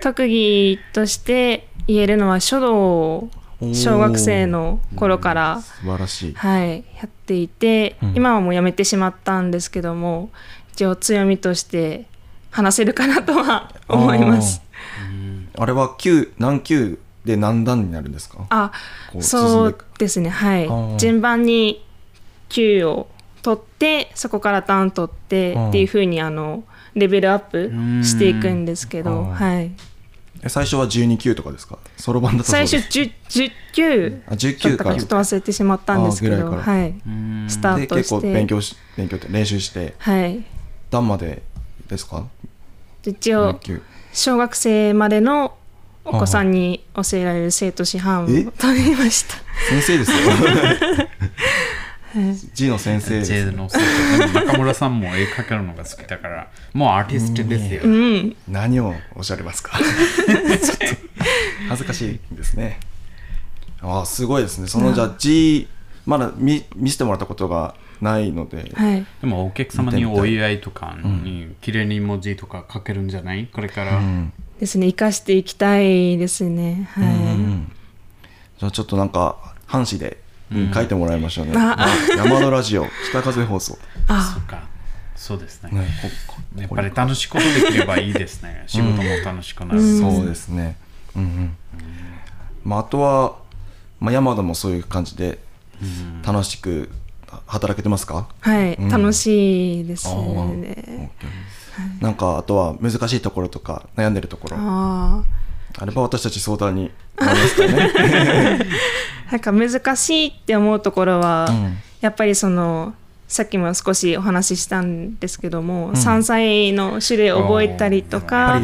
[0.00, 3.30] 特技として言えるのは書道を
[3.72, 8.14] 小学生の頃から、素晴らしい、はい、やっていて、うん。
[8.16, 10.30] 今はもうやめてしまったんですけども
[10.72, 12.06] 一応強みとして
[12.50, 14.62] 話せるかなとは思います。
[15.56, 18.46] あれは級何級で何段になるんですか？
[18.50, 18.72] あ
[19.20, 20.28] そうですね。
[20.28, 20.66] はい。
[20.66, 20.96] ー。
[20.96, 21.84] 順番に
[22.48, 23.06] 級を
[23.42, 26.64] 取ってそこからターン取ってうんっていうふうにあの
[26.94, 27.70] レベルアップ
[28.04, 29.30] していくんですけど、うん。
[29.32, 29.70] はい、
[30.44, 31.78] え最初は12級とかですか？
[31.96, 32.86] そろばんだとそう最です。
[32.86, 34.74] 初 10, 10級あ10だ級か。
[34.74, 36.94] ったからちょっと忘れてしまったんですけど、はい、
[37.48, 38.32] スタで結構ートして。
[38.34, 39.94] 勉強し勉強って練習して。
[39.98, 40.44] はい、
[40.90, 41.42] 段まで
[41.88, 42.26] ですか？
[43.04, 43.58] 一応
[44.12, 45.56] 小学生までの
[46.04, 48.44] お子さんに教えられる生徒師範をえ？
[48.44, 49.36] 取りました。
[49.70, 50.16] 先生ですよ
[52.54, 53.80] 字の先生です、J ね、の先
[54.18, 54.32] 生。
[54.32, 57.80] 中村さんも絵描けるのが好きだから、もうアーティストですよ。
[57.84, 58.36] うん。
[58.48, 59.78] 何をおっしゃりますか？
[59.80, 60.84] ちょっと
[61.68, 62.80] 恥ずかしいですね。
[63.80, 64.68] ああすごいですね。
[64.68, 65.68] そのじゃあ字
[66.06, 69.06] まだ見見せてもらったことがないので、はい。
[69.20, 73.48] でもお客様にお祝いとかに綺麗に文字とか書けるんじゃない？
[73.52, 73.96] これから。
[73.98, 74.32] うん。
[74.60, 74.86] ですね。
[74.88, 76.88] 生かしていきたいですね。
[76.92, 77.72] はい、うんうん。
[78.58, 80.18] じゃあちょっとなんか半紙で、
[80.54, 80.72] うん。
[80.72, 81.76] 書いてもらいましょうね、あ。
[81.78, 84.72] あ山田ラジオ北風放送、そあっか。
[85.16, 85.70] そうですね。
[85.70, 85.88] ね、
[86.56, 88.64] やっぱり楽しいことできればいいですね。
[88.66, 89.98] 仕事も楽しくなる。
[89.98, 90.76] そうですね。
[91.14, 91.56] うんうん。
[92.64, 93.36] まあ、あとは、
[94.00, 95.38] まあ、山田もそういう感じで
[96.24, 96.90] 楽しく
[97.46, 98.88] 働けてますか、はい、うん。
[98.88, 101.12] 楽しいですね。
[102.00, 104.56] なんかあとは難しいところとか悩んでるところ。
[104.58, 105.41] ああ
[105.84, 107.90] れば私たち相談に なりますかね。
[107.92, 108.66] ー
[109.30, 111.76] なんか難しいって思うところは、うん。
[112.00, 112.94] やっぱりその
[113.28, 118.60] さっきも少しお話ししたんですけども、山菜の種類を覚えたりとか。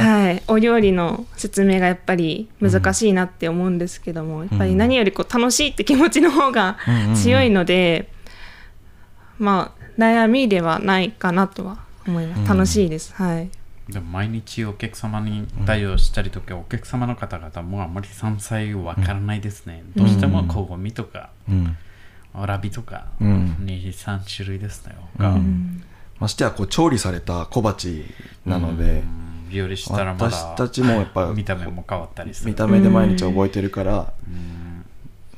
[0.00, 7.14] はい、お料理の説明がやっぱり難しいなって思うんですけども、やっぱり何よりこう楽しいって気持ちの方がうんうんうん。
[7.14, 8.10] 強いので、
[9.38, 13.14] まあ悩みではないかなとは思います、楽しいです。
[13.14, 13.48] はい
[13.88, 19.84] でも毎日お客様に対応したりとか、お客様の方々もあまり山菜わからないですね。
[19.94, 21.76] どうしても小ゴミとか、うん。
[22.34, 23.56] わらびとか、うん。
[23.60, 24.96] 2、3種類ですね。
[26.18, 28.04] ましてやこう調理された小鉢
[28.44, 29.50] なので、うん。
[29.50, 32.50] 料理したらまだ私たちもやっぱ見た目も変わったりする。
[32.50, 34.12] 見た目で毎日覚えてるから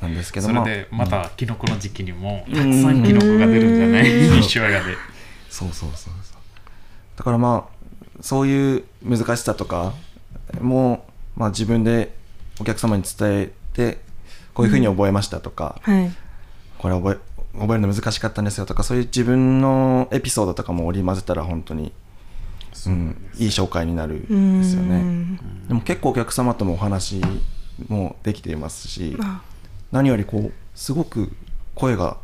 [0.01, 4.29] なんですけどそれまあでまたキノコの時期にもたくさんキノコが出るんじゃない？
[4.29, 4.37] うん。
[4.41, 4.97] 西和賀で。
[5.51, 6.39] そうそうそうそう。
[7.17, 7.78] だからまあ
[8.21, 9.95] そういう難しさとか
[10.61, 12.15] も、まあ、自分で
[12.61, 13.99] お客様に伝えて
[14.55, 16.11] こういうふうに覚えましたとか、はい。
[16.79, 21.93] これ覚え覚えるの難しかったんですよとかそういう自分のエピソードとかも織り交ぜたら本当に、
[22.87, 24.97] うん、いい紹介になるんですよね。
[24.97, 25.69] うん。
[25.69, 27.21] でも結構お客様ともお話
[27.89, 29.43] もできていますしあ。
[29.93, 31.33] 何よりこうすごく
[31.75, 32.19] 声が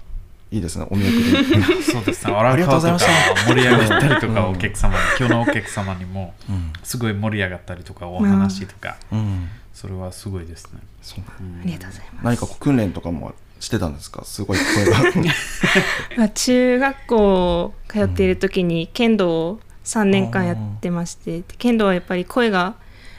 [0.55, 1.83] いいですねお見送り。
[1.83, 2.33] そうですね。
[2.33, 6.73] ありがとうございました笑うとか盛り上がったりとか、うんお客様に、今日のお客様にもうん。
[6.85, 9.49] すごい盛り上がったりとか、お話とか、うん。
[9.73, 10.81] それはすごいですね。
[11.03, 11.33] そうあ
[11.65, 12.25] りがとうございます。
[12.25, 14.23] 何かこう訓練とかもしてたんですか？
[14.25, 14.99] すごい声が。
[16.17, 22.75] まあ中学校通っている時に剣道を3年間やってまして、で剣道はやっぱり声が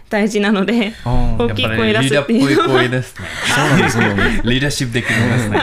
[0.10, 3.28] 大事なので大きい声出リーダーっぽすっていうい声ですね。
[3.54, 4.04] そうなんですよ。
[4.50, 5.60] リーダーシップできるんですね。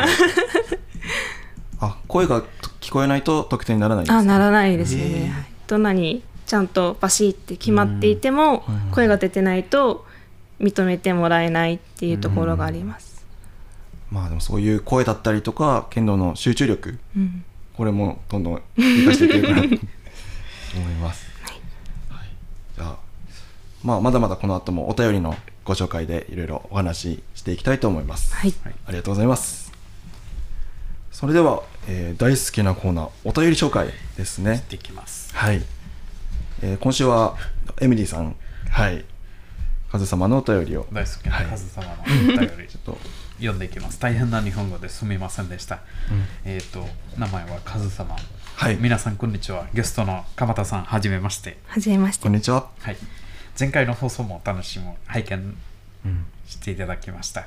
[1.82, 2.42] あ声が
[2.80, 8.90] 聞こえないと得点にならないんですかあならないですよね、どんなにちゃんとバシッって決まっていても、うん。
[8.92, 10.06] 声が出てないと
[10.60, 13.26] 認めてもらえないっていうところがあります、
[14.10, 16.98] まあでもそういう声だったりとか剣道の集中力。
[17.16, 17.44] うん。
[17.76, 19.68] これもどんどん生かしていけるかなと。
[20.74, 21.60] 思います、はい。
[22.76, 22.96] じゃあ、
[23.82, 28.54] まあ、まだまだこの後もお便りのご紹介でいろいろお話ししていきたいと思います、はい。
[28.86, 29.72] ありがとうございます。
[31.10, 35.34] それでは、えー大好きなコーナーお便り紹介ですねできます。
[35.34, 35.62] はい、
[36.62, 37.36] えー今週は
[37.80, 38.36] エミリーさん
[38.70, 39.04] はい
[39.90, 42.98] カズ様のお便りを大好きなはいカズ様のお便り、 ちょっと
[43.36, 44.00] 読んでいきます。
[44.00, 45.80] 大変な日本語ですみませんでした。
[46.44, 48.16] えっ、と、名前はカズ様。
[48.54, 49.66] はい皆さん、こんにちは。
[49.74, 51.58] ゲストの鎌田さん、はじめまして。
[51.66, 52.96] はじめましてこんにちは、はい。
[53.58, 55.56] 前回の放送も楽しむ拝見
[56.06, 57.46] うんしていただきました。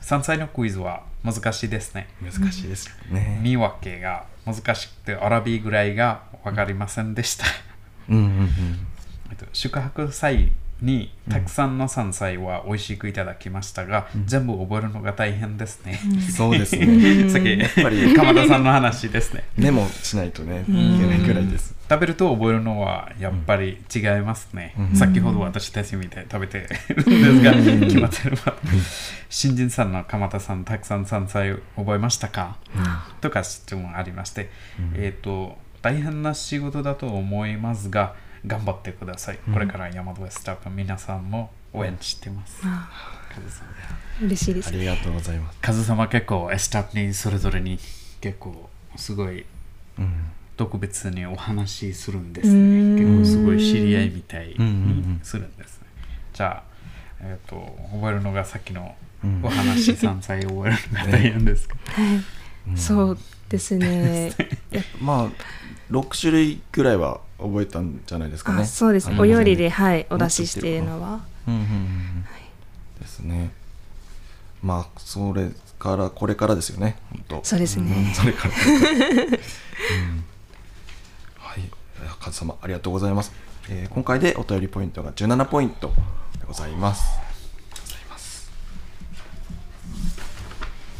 [0.00, 2.08] 山菜のクイズは難しいですね。
[2.22, 7.44] 難しいですよね、見分けが難しくて、アラビぐらいが分かりませんでした。
[8.08, 8.48] うんうんうん
[9.30, 16.00] えっと宿泊祭にたくさんの山菜は美味しくいただきましたが、全部覚えるのが大変ですね。
[16.34, 19.44] そうですね さっき、やっぱり鎌田さんの話ですね。
[19.56, 20.72] メモしないとねいけ
[21.06, 24.74] ないくらいです食べると覚えるのはやっぱり違いますね。
[24.78, 24.96] うん。
[24.96, 27.80] 先ほど私たちみたいに食べてるんですが、うん。
[27.80, 28.54] 決まってれば。
[29.30, 32.56] 新人さんの鎌田さん、たくさん山菜覚えましたか、
[33.20, 34.50] とか質問ありまして、
[34.94, 38.14] えっ、と、大変な仕事だと思いますが、
[38.46, 39.38] 頑張ってください。
[39.52, 42.60] これから山戸スタッフ皆さんも応援してます。
[42.64, 42.88] あ
[43.34, 45.58] カズさん嬉しいですありがとうございます。
[45.60, 47.78] カズ様結構スタッフにそれぞれに
[48.20, 49.44] 結構すごい
[49.98, 52.94] うん特別にお話しするんですうーね。
[52.94, 52.96] ん。
[52.96, 55.20] 結構すごい知り合いみたいうんうんうにん。
[55.22, 55.86] するんですね。
[56.34, 56.62] じゃあ、
[57.20, 58.94] えっ、と、覚えるのがさっきの
[59.24, 59.40] うん。
[59.42, 61.76] お話、山菜を覚えるのが大変ですか。
[61.92, 62.76] はい。
[62.76, 63.18] そう
[63.48, 64.32] ですね。
[64.70, 68.62] やっまあ6種類ぐらいは覚えたんじゃないですかね。
[68.62, 71.20] あそうですお料理ではいお出ししているのは。
[71.46, 71.66] うんうんうん。
[71.66, 71.74] う
[72.20, 72.24] ん
[73.00, 73.52] ですね。
[74.62, 77.40] まあそれからこれからですよね本当。
[77.44, 78.12] そうですね。
[78.14, 78.74] それから、 うん。
[78.74, 79.38] はい
[82.28, 83.32] カズ様ありがとうございます、
[83.70, 85.94] えー今回でお便りポイントが17ポイントで
[86.46, 87.20] ございます。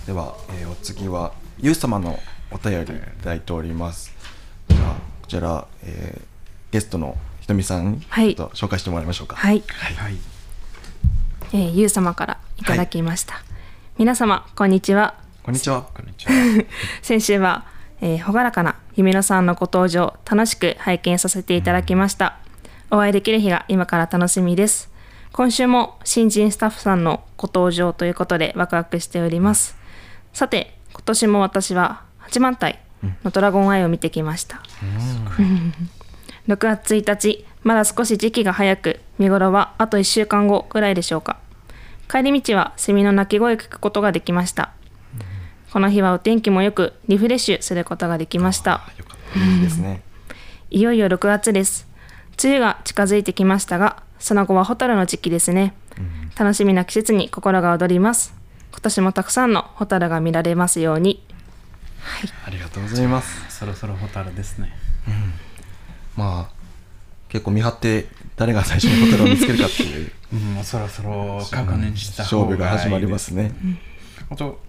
[0.07, 2.19] では、えーお次はゆう様の
[2.51, 4.14] お便りいただいております。
[4.69, 6.29] じゃあこちら、えー
[6.71, 8.35] ゲストのひとみさんにはい。
[8.35, 9.37] ちょっと紹介してもらいましょうか。
[9.37, 10.17] はい、はい。
[11.53, 13.43] えー、ゆう様からいただきました。
[13.99, 15.14] 皆様こんにちは。
[15.43, 15.88] こんにちは。
[15.95, 16.33] こんにちは。
[17.03, 17.67] 先週は、
[18.01, 22.37] えー、朗らかな夢野さんのご登場楽しく拝見させていただきました、
[22.91, 24.91] お会いできる日が今から楽しみです。
[25.31, 29.77] 今週も新人スタッフさんのご登場ということでワクワクしております。
[30.33, 32.77] さて今年も私は八幡平
[33.23, 34.61] のドラゴンアイを見てきました、
[36.49, 41.39] 6月1日まだ少し時期が早く見頃はあと1週間後くらいでしょうか。
[42.11, 44.73] 帰り道はセミの鳴き声を聞くことができました。
[45.72, 48.83] この日はお天気もよくリフレッシュすることができました。
[49.37, 50.02] いいですね。
[50.70, 51.87] いよいよ6月です。
[52.42, 55.74] 梅雨が近づいてきましたがその後は蛍の時期ですね、
[56.38, 58.35] 楽しみな季節に心が躍ります。
[58.72, 61.22] 今年もたくさんの蛍が見られますように。
[62.46, 63.59] ありがとうございます。
[63.59, 64.74] そろそろホタルですね。
[66.16, 66.59] まあ
[67.28, 73.52] 結構見張って誰が最初にホテルを見つけるかっていううん、もうそろそろ確認した方がいい勝負が始まりますね。
[74.31, 74.61] あと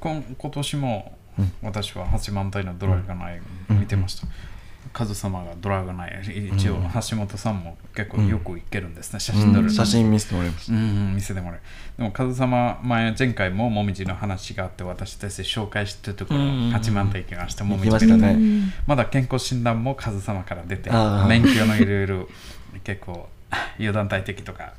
[0.00, 1.18] 今今年も
[1.62, 4.26] 私は八幡平のドラゴンアイ見てました。
[4.92, 6.76] カズ様がドラゴンアイ一応
[7.10, 11.60] 橋本さんも結構よく行けるんですね、写真撮るの写真見せてもらいましうんうん、見せてもらう。
[11.98, 16.40] でも、カズ様、前、前回ももみじの話があって、私たち紹介してるところ、
[16.72, 17.64] 八幡平行きました。
[17.64, 18.72] もみじ行きましたね。
[18.86, 20.90] まだ健康診断もカズ様から出て
[21.28, 22.28] 免許のいろいろ、
[22.82, 23.28] 結構、
[23.76, 24.72] 油断大敵とか、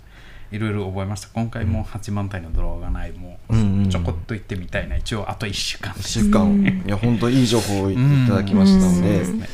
[0.51, 1.29] いろいろ覚えました。
[1.33, 4.95] 今回も八幡平のドラゴンアイもうちょこっと行ってみたいな。
[4.95, 5.93] 一応、あと1週間。
[5.93, 5.99] た。
[5.99, 9.01] 1週間、いや本当いい情報をいただきましたのうん。
[9.39, 9.47] で。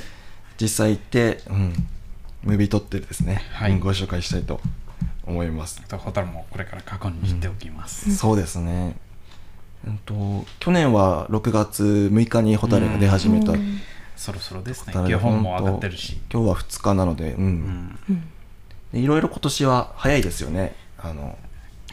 [0.60, 1.74] 実際行って、うん、
[2.44, 3.72] ムービー撮ってですね、はい。
[3.74, 4.62] うんご紹介したいと
[5.26, 5.82] 思います。
[5.84, 8.16] あと、ホタルもこれから過去にしておきます。
[8.16, 8.96] そうですね、
[9.86, 13.52] うん、と去年は6月6日にホタルが出始めた、
[14.16, 14.94] そろそろですね。
[15.08, 16.22] 基本も上がってるし。
[16.32, 18.00] 今日は2日なので、うん。
[18.10, 18.30] うん。
[18.94, 20.74] でいろいろ今年は早いですよね
[21.10, 21.38] あの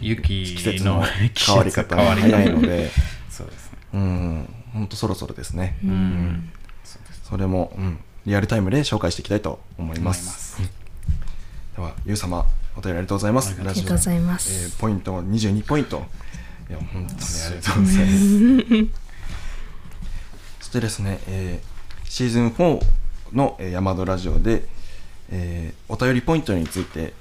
[0.01, 0.23] 雪
[0.57, 1.97] 季節のの変わり方。
[1.97, 2.91] が早いので。
[3.31, 3.79] そうですね。
[3.95, 4.55] うん。
[4.73, 6.51] 本当そろそろですね、うん。
[7.23, 10.57] それも、うん、リアルタイムで紹介していきたいと思います。
[10.59, 10.71] 思い
[11.77, 12.47] ではゆう様
[12.77, 13.49] お便りありがとうございます。
[13.49, 14.65] ありがとうございます。
[14.65, 16.07] えーポイントは22ポイント。
[16.71, 18.87] いや本当にありがとうございます。
[20.61, 21.73] そしてですね、えー
[22.09, 22.85] シーズン4
[23.33, 24.67] の、えー、山戸ラジオで、
[25.31, 27.13] えーお便りポイントについて、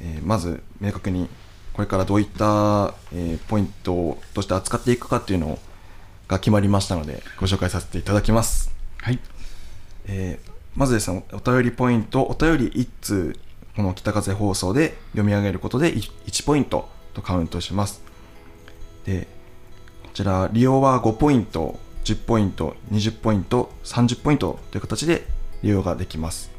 [0.00, 1.28] えーまず明確に
[1.72, 5.58] これからどういった、えーポイントとして扱っていくかっていうの
[6.28, 8.70] が決まりましたのでご紹介させていただきます。
[9.02, 9.18] はい。
[10.06, 13.38] えーまずですねお便りポイントお便り1通
[13.76, 18.02] この北風放送で読み上げることで 1, 1ポイントとカウントします。
[19.06, 19.26] で
[20.02, 25.26] こちら利用は5ポイント10ポイント20ポイント30ポイントという形で
[25.62, 26.50] 利用ができます。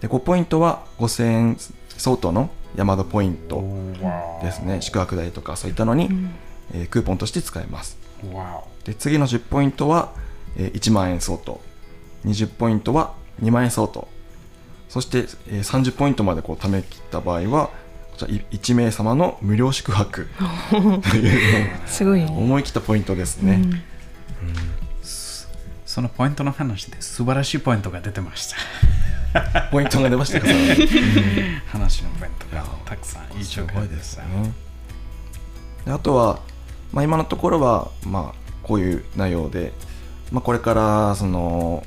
[0.00, 1.56] で5ポイントは5000円
[2.00, 4.80] 相当の山田ポイントわですね。
[4.80, 6.08] 宿泊代とかそういったのに、
[6.72, 7.98] えークーポンとして使えます。
[8.84, 10.12] で次の10ポイントは、
[10.56, 11.60] えー1万円相当。
[12.24, 14.08] 20ポイントは2万円相当。
[14.88, 17.66] そして、えー30ポイントまでこう貯め切った場合は
[18.12, 20.28] こちらい1名様の無料宿泊。
[21.10, 22.26] というすごいね。
[22.26, 23.90] 思い切ったポイントですね、お。
[25.84, 28.56] そのポイントの話で素晴らしいポイントが出てました。
[29.70, 30.52] ポイントが出ましたかさ
[31.66, 34.24] 話のポイントがたくさんいい情報ですね。
[35.84, 36.40] であとは、
[36.92, 39.72] まあ、今のところは、まあ、こういう内容で、
[40.32, 41.84] まあ、これからその、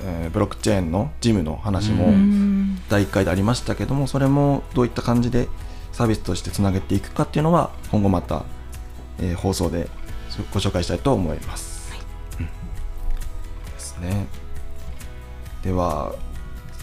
[0.00, 2.80] えーブロックチェーンのジムの話も、うん。
[2.88, 5.46] 第1回でありましたけどもそれもどういった感じで
[5.92, 8.44] サービスとしてつなげていくかっていうのは今後また、
[9.18, 9.88] えー放送で
[10.52, 11.92] ご紹介したいと思います、
[12.38, 12.46] うん。
[12.46, 12.50] で
[13.78, 14.26] すね。
[15.62, 16.12] では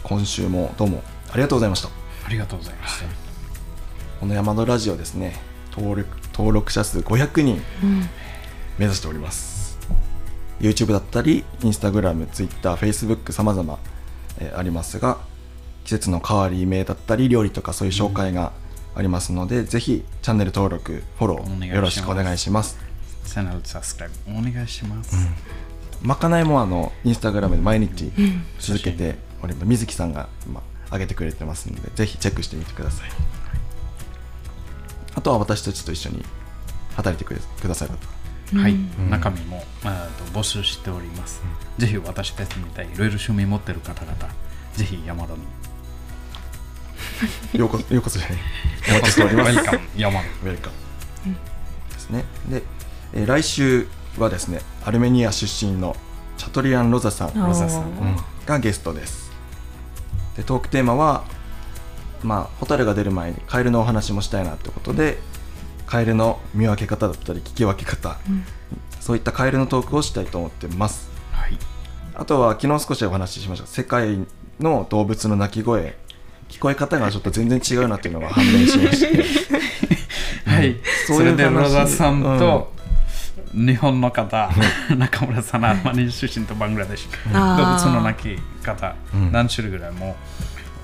[0.08, 1.02] 今週もどうも
[1.32, 1.90] ありがとうございました。
[2.28, 3.08] ありがとうございました。
[4.20, 5.36] この山田ラジオですね
[5.76, 7.60] 登録登録者数500人
[8.78, 9.80] 目指しております。
[10.60, 13.80] YouTube だったり Instagram、Twitter、Facebook 様々、
[14.38, 15.18] えーありますが
[15.86, 18.52] 季節の変わり目だったり料理とかそういう紹介が
[18.96, 22.78] ありますので、ぜひチャンネル登録フォローよろしくお願いします。
[23.26, 25.28] チャンネルサブスクライブお願いします。
[26.04, 28.12] まかないもあのインスタグラムで毎日
[28.60, 30.62] 続けております水木さんが今
[30.92, 33.10] 上げてくれてますのでぜひチェックしてみてください。
[35.16, 36.24] あとは私たちと一緒に
[36.96, 38.16] 働いてくれくださると
[38.60, 38.76] はい、
[39.10, 41.42] 中身も、あーと募集しております。
[41.80, 44.16] ぜひ私たちみたいにいろいろ趣味持ってる方々、
[44.76, 45.40] ぜひ山田に。
[47.60, 48.38] ようこようこそじゃない。
[48.90, 49.52] お待ちしております。
[49.98, 50.28] 山田。
[50.44, 51.36] ウェルカム
[51.92, 52.24] ですね。
[52.48, 52.64] で、
[53.14, 53.88] えー来週
[54.20, 55.96] はですねアルメニア出身の
[56.38, 57.82] チャトリアン・ロザさんロザさん。
[57.82, 58.16] うん。
[58.46, 59.25] がゲストです
[60.36, 61.24] でトークテーマは
[62.24, 65.18] まあホタルが出る前にカエルのお話もしたいなってことで
[65.86, 68.18] カエルの見分け方だったり聞き分け方、
[69.00, 71.10] そういったカエルのトークをしたいと思ってます。
[71.32, 71.58] はい。
[72.16, 73.68] あとは昨日少しお話ししました。
[73.68, 74.26] 世界
[74.60, 75.96] の動物の鳴き声。
[76.50, 79.24] 聞こえ方がちょっと全然違うなっていうのが判明しまして。
[80.50, 80.78] はい、
[81.08, 81.38] そういう話。
[81.38, 82.72] それでロザさんと、
[83.56, 84.52] 日本の方、
[84.98, 89.32] 中村さん、アルマニ出身とバングラデシュ、動物の鳴き方、うん。
[89.32, 90.16] 何種類ぐらいも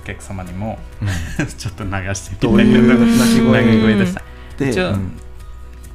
[0.03, 0.80] お客様にも、
[1.57, 3.65] ちょっと流していう鳴き声？
[3.65, 4.22] 鳴き声でした。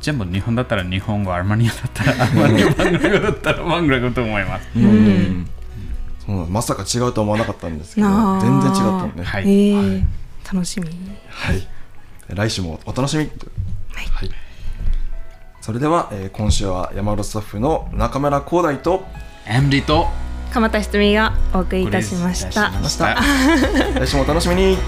[0.03, 4.69] 全部日本だったら日本語、アルマニアだったら アルマニア、バングラ語だったらバングラ語と思います。
[4.77, 5.47] うん
[6.27, 8.09] そうまさか違うと思わなかったんですけど
[8.41, 10.05] 全然違ったのねはいえー
[10.53, 10.89] 楽しみ
[11.29, 11.67] はい、
[12.29, 14.31] 来週もお楽しみはい、
[15.67, 19.05] それでは、えー今週は山田スタッフの中村光大と
[19.49, 20.07] エムリと
[20.53, 22.67] 鎌田ひとみがお送りいたしました。
[22.67, 23.99] お送りいたしました。
[23.99, 24.79] 来週もお楽しみに